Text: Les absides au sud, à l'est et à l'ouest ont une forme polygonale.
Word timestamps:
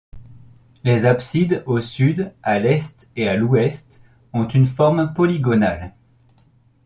Les 0.83 1.05
absides 1.05 1.61
au 1.67 1.79
sud, 1.79 2.33
à 2.41 2.57
l'est 2.57 3.11
et 3.15 3.27
à 3.29 3.35
l'ouest 3.37 4.01
ont 4.33 4.47
une 4.47 4.65
forme 4.65 5.13
polygonale. 5.13 5.93